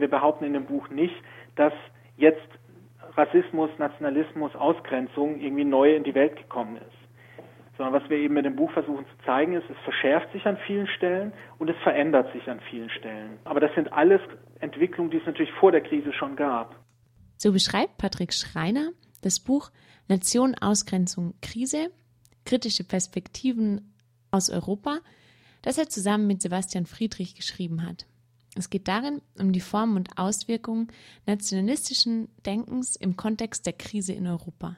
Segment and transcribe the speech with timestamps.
[0.00, 1.14] Wir behaupten in dem Buch nicht,
[1.56, 1.72] dass
[2.16, 2.48] jetzt
[3.16, 7.08] Rassismus, Nationalismus, Ausgrenzung irgendwie neu in die Welt gekommen ist
[7.78, 10.58] sondern was wir eben mit dem Buch versuchen zu zeigen, ist, es verschärft sich an
[10.66, 13.38] vielen Stellen und es verändert sich an vielen Stellen.
[13.44, 14.20] Aber das sind alles
[14.58, 16.74] Entwicklungen, die es natürlich vor der Krise schon gab.
[17.36, 18.90] So beschreibt Patrick Schreiner
[19.22, 19.70] das Buch
[20.08, 21.92] Nation, Ausgrenzung, Krise,
[22.44, 23.94] kritische Perspektiven
[24.32, 24.98] aus Europa,
[25.62, 28.06] das er zusammen mit Sebastian Friedrich geschrieben hat.
[28.58, 30.88] Es geht darin um die Formen und Auswirkungen
[31.26, 34.76] nationalistischen Denkens im Kontext der Krise in Europa.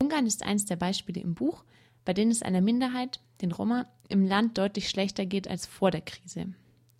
[0.00, 1.64] Ungarn ist eines der Beispiele im Buch,
[2.04, 6.02] bei denen es einer Minderheit, den Roma, im Land deutlich schlechter geht als vor der
[6.02, 6.54] Krise.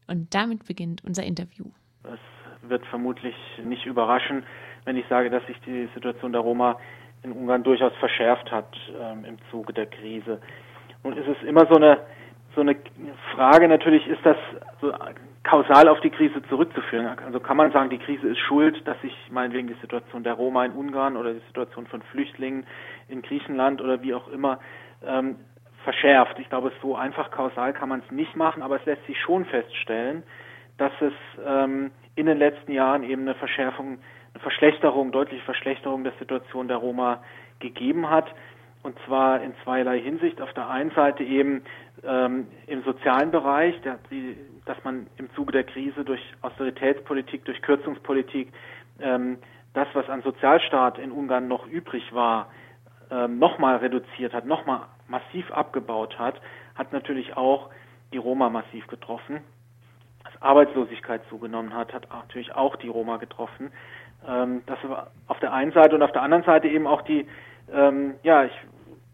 [0.09, 1.67] Und damit beginnt unser Interview.
[2.03, 4.45] Es wird vermutlich nicht überraschen,
[4.84, 6.79] wenn ich sage, dass sich die Situation der Roma
[7.23, 10.41] in Ungarn durchaus verschärft hat ähm, im Zuge der Krise.
[11.05, 11.98] Nun ist es immer so eine
[12.56, 12.75] so eine
[13.34, 14.37] Frage natürlich, ist das
[14.81, 14.91] so
[15.46, 17.06] kausal auf die Krise zurückzuführen?
[17.24, 20.64] Also kann man sagen, die Krise ist schuld, dass sich meinetwegen die Situation der Roma
[20.64, 22.66] in Ungarn oder die Situation von Flüchtlingen
[23.08, 24.58] in Griechenland oder wie auch immer
[25.06, 25.36] ähm,
[25.84, 26.38] verschärft.
[26.41, 29.44] Ich glaube, so einfach kausal kann man es nicht machen, aber es lässt sich schon
[29.44, 30.25] feststellen,
[30.78, 31.12] dass es
[31.47, 33.98] ähm, in den letzten Jahren eben eine Verschärfung,
[34.34, 37.22] eine Verschlechterung, deutliche Verschlechterung der Situation der Roma
[37.60, 38.27] gegeben hat.
[38.87, 40.41] Und zwar in zweierlei Hinsicht.
[40.41, 41.65] Auf der einen Seite eben
[42.05, 47.61] ähm, im sozialen Bereich, der, die, dass man im Zuge der Krise durch Austeritätspolitik, durch
[47.62, 48.53] Kürzungspolitik
[49.01, 49.39] ähm,
[49.75, 52.47] das, was an Sozialstaat in Ungarn noch übrig war,
[53.11, 56.41] ähm, nochmal reduziert hat, nochmal massiv abgebaut hat,
[56.77, 57.71] hat natürlich auch
[58.12, 59.41] die Roma massiv getroffen.
[60.23, 63.73] Dass Arbeitslosigkeit zugenommen hat, hat natürlich auch die Roma getroffen.
[64.28, 64.78] Ähm, das
[65.27, 67.27] auf der einen Seite und auf der anderen Seite eben auch die,
[67.73, 68.53] ähm, ja, ich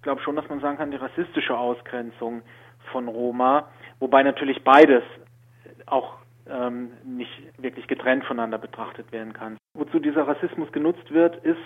[0.03, 2.43] glaube schon, dass man sagen kann, die rassistische Ausgrenzung
[2.91, 3.69] von Roma,
[4.01, 5.03] wobei natürlich beides
[5.87, 6.17] auch
[6.49, 9.57] ähm, nicht wirklich getrennt voneinander betrachtet werden kann.
[9.75, 11.59] Wozu dieser Rassismus genutzt wird, ist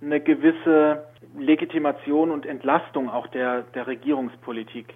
[0.00, 4.94] eine gewisse Legitimation und Entlastung auch der, der Regierungspolitik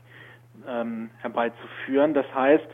[0.69, 2.15] ähm, herbeizuführen.
[2.15, 2.67] Das heißt,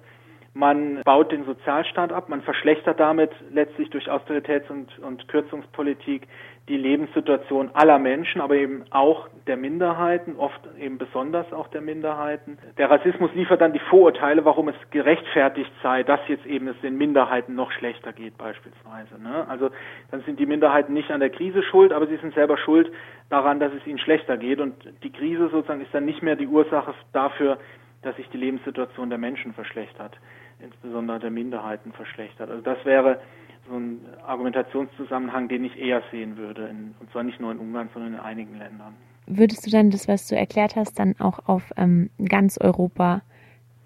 [0.55, 6.27] man baut den Sozialstaat ab, man verschlechtert damit letztlich durch Austeritäts- und, und Kürzungspolitik
[6.69, 12.59] die Lebenssituation aller Menschen, aber eben auch der Minderheiten, oft eben besonders auch der Minderheiten.
[12.77, 16.99] Der Rassismus liefert dann die Vorurteile, warum es gerechtfertigt sei, dass jetzt eben es den
[16.99, 19.21] Minderheiten noch schlechter geht beispielsweise.
[19.23, 19.47] Ne?
[19.49, 19.71] Also
[20.11, 22.93] dann sind die Minderheiten nicht an der Krise schuld, aber sie sind selber schuld
[23.31, 24.61] daran, dass es ihnen schlechter geht.
[24.61, 27.59] Und die Krise sozusagen ist dann nicht mehr die Ursache dafür,
[28.03, 30.19] dass sich die Lebenssituation der Menschen verschlechtert,
[30.61, 32.51] insbesondere der Minderheiten verschlechtert.
[32.51, 33.21] Also das wäre
[33.69, 37.89] so ein Argumentationszusammenhang, den ich eher sehen würde, in, und zwar nicht nur in Ungarn,
[37.93, 38.95] sondern in einigen Ländern.
[39.27, 43.23] Würdest du dann das, was du erklärt hast, dann auch auf ähm, ganz Europa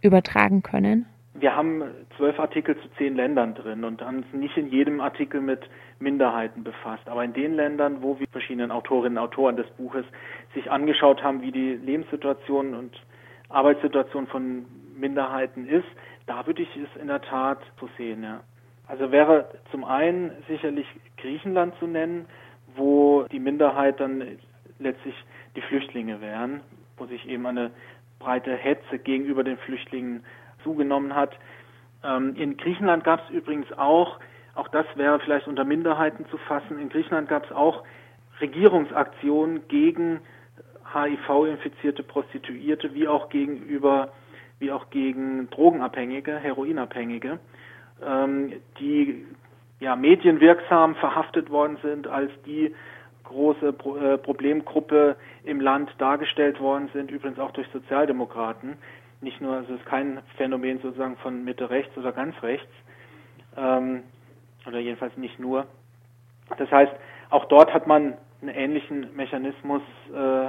[0.00, 1.06] übertragen können?
[1.34, 1.83] Wir haben
[2.17, 5.61] zwölf Artikel zu zehn Ländern drin und haben uns nicht in jedem Artikel mit
[5.99, 7.09] Minderheiten befasst.
[7.09, 10.05] Aber in den Ländern, wo wir verschiedenen Autorinnen und Autoren des Buches
[10.55, 12.93] sich angeschaut haben, wie die Lebenssituation und
[13.52, 15.86] Arbeitssituation von Minderheiten ist,
[16.26, 18.40] da würde ich es in der Tat so sehen, ja.
[18.86, 20.86] Also wäre zum einen sicherlich
[21.16, 22.26] Griechenland zu nennen,
[22.74, 24.22] wo die Minderheit dann
[24.78, 25.14] letztlich
[25.56, 26.60] die Flüchtlinge wären,
[26.96, 27.70] wo sich eben eine
[28.18, 30.24] breite Hetze gegenüber den Flüchtlingen
[30.62, 31.32] zugenommen hat.
[32.04, 34.19] Ähm, in Griechenland gab es übrigens auch,
[34.54, 37.84] auch das wäre vielleicht unter Minderheiten zu fassen, in Griechenland gab es auch
[38.40, 40.20] Regierungsaktionen gegen
[40.94, 44.12] HIV-infizierte Prostituierte, wie auch gegenüber,
[44.58, 47.38] wie auch gegen Drogenabhängige, Heroinabhängige
[48.04, 49.25] ähm, die
[49.81, 52.75] ja, medienwirksam verhaftet worden sind, als die
[53.25, 58.76] große Pro äh, Problemgruppe im Land dargestellt worden sind, übrigens auch durch Sozialdemokraten.
[59.20, 62.70] Nicht nur, also es ist kein Phänomen sozusagen von Mitte rechts oder ganz rechts,
[63.56, 64.02] ähm,
[64.66, 65.66] oder jedenfalls nicht nur.
[66.58, 66.92] Das heißt,
[67.31, 69.82] auch dort hat man einen ähnlichen Mechanismus
[70.12, 70.48] äh,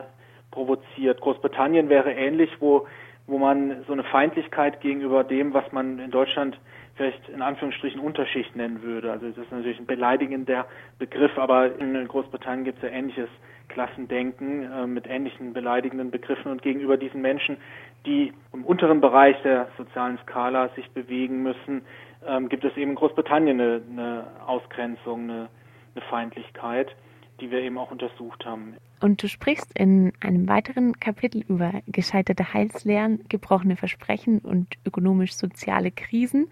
[0.53, 1.19] provoziert.
[1.19, 2.87] Großbritannien wäre ähnlich, wo,
[3.27, 6.57] wo man so eine Feindlichkeit gegenüber dem, was man in Deutschland
[6.95, 9.11] vielleicht in Anführungsstrichen Unterschicht nennen würde.
[9.11, 10.67] Also das ist natürlich ein beleidigender
[10.99, 13.29] Begriff, aber in Großbritannien gibt es ja ähnliches
[13.69, 17.57] Klassendenken äh, mit ähnlichen beleidigenden Begriffen und gegenüber diesen Menschen,
[18.05, 21.81] die im unteren Bereich der sozialen Skala sich bewegen müssen,
[22.27, 25.49] ähm, gibt es eben in Großbritannien eine, eine Ausgrenzung, eine,
[25.95, 26.95] eine Feindlichkeit,
[27.39, 28.75] die wir eben auch untersucht haben.
[29.03, 36.47] Und du sprichst in einem weiteren Kapitel über gescheiterte Heilslehren, gebrochene Versprechen und ökonomisch-soziale Krisen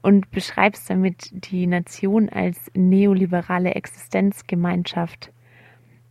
[0.00, 5.32] und beschreibst damit die Nation als neoliberale Existenzgemeinschaft.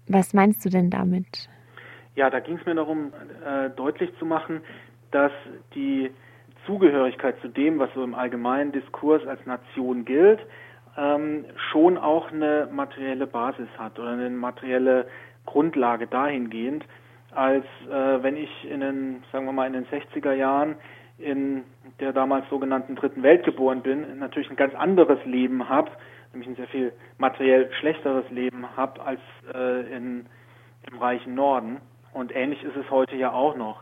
[0.10, 1.48] Was meinst du denn damit?
[2.16, 3.14] Ja, da ging es mir darum,
[3.46, 4.60] äh, deutlich zu machen,
[5.12, 5.32] dass
[5.74, 6.12] die
[6.66, 10.42] Zugehörigkeit zu dem, was so im allgemeinen Diskurs als Nation gilt,
[10.98, 15.08] ähm, schon auch eine materielle Basis hat oder eine materielle
[15.48, 16.86] Grundlage dahingehend,
[17.32, 20.76] als äh, wenn ich in den, sagen wir mal, in den 60er Jahren
[21.18, 21.64] in
[22.00, 25.90] der damals sogenannten dritten Welt geboren bin, natürlich ein ganz anderes Leben habe,
[26.32, 29.20] nämlich ein sehr viel materiell schlechteres Leben habe als
[29.54, 30.28] äh, in,
[30.90, 31.82] im reichen Norden.
[32.14, 33.82] Und ähnlich ist es heute ja auch noch.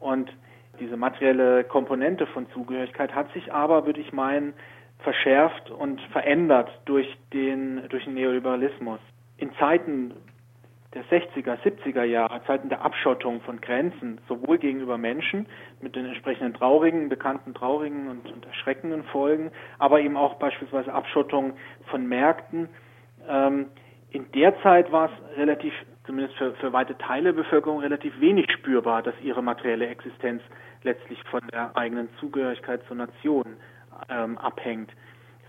[0.00, 0.32] Und
[0.80, 4.54] diese materielle Komponente von Zugehörigkeit hat sich aber, würde ich meinen,
[5.00, 9.00] verschärft und verändert durch den, durch den Neoliberalismus.
[9.36, 10.14] In Zeiten
[10.94, 15.46] der 60er, 70er Jahre, Zeiten der Abschottung von Grenzen, sowohl gegenüber Menschen
[15.80, 21.54] mit den entsprechenden traurigen, bekannten traurigen und, und erschreckenden Folgen, aber eben auch beispielsweise Abschottung
[21.86, 22.68] von Märkten.
[23.28, 23.66] Ähm,
[24.10, 25.72] in der Zeit war es relativ,
[26.04, 30.42] zumindest für, für weite Teile der Bevölkerung, relativ wenig spürbar, dass ihre materielle Existenz
[30.82, 33.56] letztlich von der eigenen Zugehörigkeit zur Nation
[34.10, 34.90] ähm, abhängt.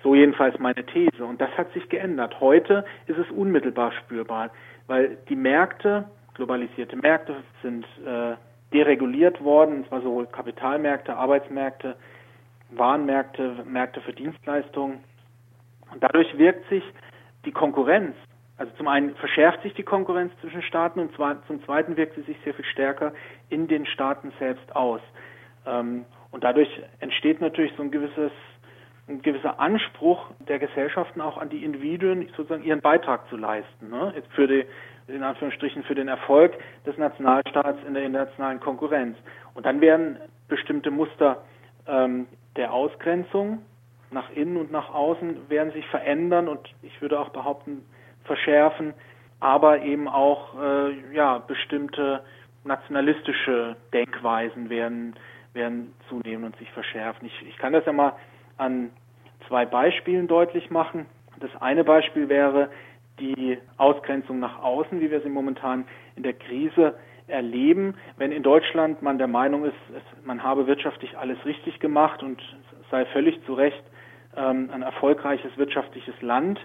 [0.04, 1.24] So jedenfalls meine These.
[1.26, 2.40] Und das hat sich geändert.
[2.42, 4.52] Heute ist es unmittelbar spürbar,
[4.88, 8.36] weil die Märkte, globalisierte Märkte, sind äh,
[8.74, 11.96] dereguliert worden, und zwar sowohl Kapitalmärkte, Arbeitsmärkte,
[12.72, 15.04] Warenmärkte, Märkte für Dienstleistungen.
[15.92, 16.84] Und dadurch wirkt sich
[17.46, 18.16] die Konkurrenz,
[18.58, 22.22] also zum einen verschärft sich die Konkurrenz zwischen Staaten und zwar, zum zweiten wirkt sie
[22.22, 23.14] sich sehr viel stärker
[23.50, 25.02] in den Staaten selbst aus.
[25.66, 26.70] Ähm, und dadurch
[27.00, 28.32] entsteht natürlich so ein gewisses
[29.08, 34.14] ein gewisser Anspruch der Gesellschaften auch an die Individuen, sozusagen ihren Beitrag zu leisten, ne?
[34.36, 34.66] für die,
[35.08, 36.54] in Anführungsstrichen für den Erfolg
[36.86, 39.18] des Nationalstaats in der internationalen Konkurrenz.
[39.54, 40.18] Und dann werden
[40.48, 41.44] bestimmte Muster
[41.88, 43.60] ähm, der Ausgrenzung
[44.12, 47.84] nach innen und nach außen werden sich verändern und ich würde auch behaupten
[48.24, 48.94] verschärfen,
[49.40, 52.24] aber eben auch äh, ja bestimmte
[52.64, 55.16] nationalistische Denkweisen werden
[55.54, 57.28] werden zunehmen und sich verschärfen.
[57.28, 58.14] Ich, ich kann das ja mal
[58.58, 58.92] an
[59.48, 61.06] zwei Beispielen deutlich machen.
[61.40, 62.70] Das eine Beispiel wäre
[63.20, 65.86] die Ausgrenzung nach außen, wie wir sie momentan
[66.16, 66.96] in der Krise
[67.28, 67.96] erleben.
[68.18, 69.76] Wenn in Deutschland man der Meinung ist,
[70.24, 72.42] man habe wirtschaftlich alles richtig gemacht und
[72.92, 73.84] sei völlig zu Recht
[74.36, 76.60] ähm, ein erfolgreiches wirtschaftliches Land,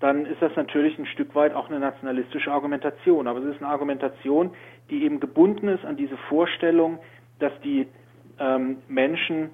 [0.00, 3.28] dann ist das natürlich ein Stück weit auch eine nationalistische Argumentation.
[3.28, 4.50] Aber es ist eine Argumentation,
[4.90, 6.98] die eben gebunden ist an diese Vorstellung,
[7.38, 7.86] dass die
[8.40, 9.50] ähm, Menschen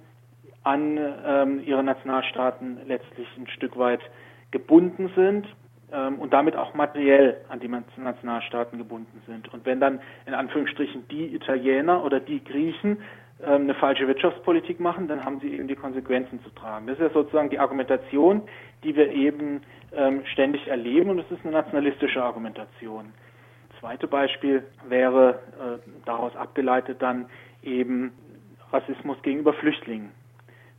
[0.69, 4.01] an ähm, ihre Nationalstaaten letztlich ein Stück weit
[4.51, 5.47] gebunden sind
[5.91, 9.53] ähm, und damit auch materiell an die Nationalstaaten gebunden sind.
[9.55, 12.99] Und wenn dann in Anführungsstrichen die Italiener oder die Griechen
[13.43, 16.87] ähm, eine falsche Wirtschaftspolitik machen, dann haben sie eben die Konsequenzen zu tragen.
[16.87, 18.43] Das ist ja sozusagen die Argumentation,
[18.85, 19.63] die wir eben
[19.97, 23.15] ähm, ständig erleben und es ist eine nationalistische Argumentation.
[23.71, 27.31] Das zweite Beispiel wäre äh, daraus abgeleitet dann
[27.63, 28.13] eben
[28.71, 30.11] Rassismus gegenüber Flüchtlingen.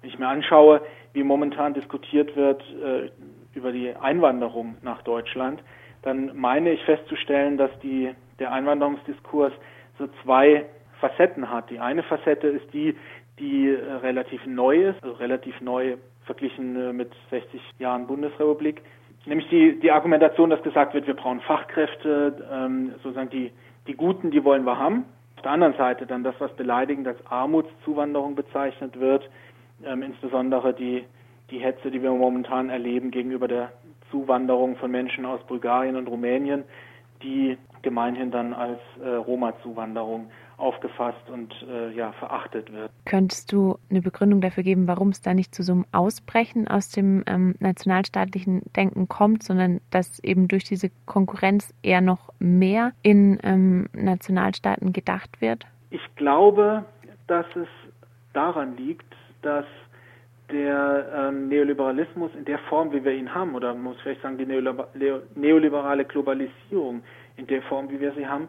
[0.01, 0.81] Wenn ich mir anschaue,
[1.13, 3.10] wie momentan diskutiert wird äh,
[3.54, 5.62] über die Einwanderung nach Deutschland,
[6.01, 9.51] dann meine ich festzustellen, dass die, der Einwanderungsdiskurs
[9.98, 10.66] so zwei
[11.00, 11.69] Facetten hat.
[11.69, 12.96] Die eine Facette ist die,
[13.40, 18.81] die äh, relativ neu ist, also relativ neu verglichen äh, mit 60 Jahren Bundesrepublik,
[19.25, 23.51] nämlich die, die Argumentation, dass gesagt wird, wir brauchen Fachkräfte, ähm, sozusagen die,
[23.88, 25.06] die Guten, die wollen wir haben.
[25.38, 29.30] Auf der anderen Seite dann das, was beleidigend als Armutszuwanderung bezeichnet wird,
[29.85, 31.05] ähm, insbesondere die,
[31.51, 33.71] die Hetze, die wir momentan erleben gegenüber der
[34.11, 36.63] Zuwanderung von Menschen aus Bulgarien und Rumänien,
[37.21, 42.91] die gemeinhin dann als äh, Roma-Zuwanderung aufgefasst und äh, ja verachtet wird.
[43.05, 46.89] Könntest du eine Begründung dafür geben, warum es da nicht zu so einem Ausbrechen aus
[46.89, 53.39] dem ähm, nationalstaatlichen Denken kommt, sondern dass eben durch diese Konkurrenz eher noch mehr in
[53.43, 55.65] ähm, Nationalstaaten gedacht wird?
[55.91, 56.83] Ich glaube,
[57.27, 57.67] dass es
[58.33, 59.65] daran liegt, dass
[60.51, 64.38] der ähm, Neoliberalismus in der Form, wie wir ihn haben, oder man muss vielleicht sagen,
[64.38, 67.03] die neoliberale Globalisierung
[67.38, 68.48] in der Form, wie wir sie haben,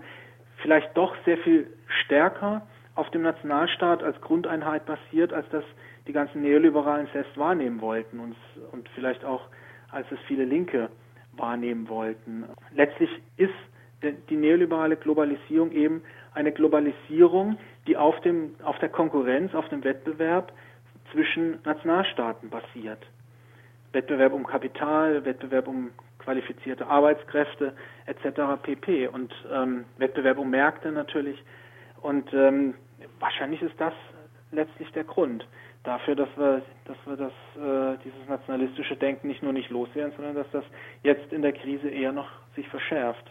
[0.62, 1.66] vielleicht doch sehr viel
[2.04, 2.62] stärker
[2.94, 5.64] auf dem Nationalstaat als Grundeinheit basiert, als das
[6.06, 8.36] die ganzen Neoliberalen selbst wahrnehmen wollten und,
[8.72, 9.42] und vielleicht auch
[9.90, 10.88] als es viele Linke
[11.32, 12.44] wahrnehmen wollten.
[12.74, 13.52] Letztlich ist
[14.30, 20.52] die neoliberale Globalisierung eben eine Globalisierung, die auf dem, auf der Konkurrenz, auf dem Wettbewerb
[21.12, 23.04] zwischen Nationalstaaten basiert.
[23.92, 27.72] Wettbewerb um Kapital, Wettbewerb um qualifizierte Arbeitskräfte
[28.06, 28.62] etc.
[28.62, 29.08] pp.
[29.08, 31.42] Und ähm, Wettbewerb um Märkte natürlich.
[32.02, 32.74] Und ähm,
[33.18, 33.94] wahrscheinlich ist das
[34.52, 35.46] letztlich der Grund
[35.84, 40.34] dafür, dass wir, dass wir das, äh, dieses nationalistische Denken nicht nur nicht loswerden, sondern
[40.34, 40.64] dass das
[41.02, 43.30] jetzt in der Krise eher noch sich verschärft.